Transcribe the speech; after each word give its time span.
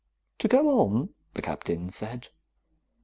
"To 0.39 0.47
go 0.47 0.81
on," 0.83 1.13
the 1.35 1.43
Captain 1.43 1.89
said. 1.91 2.29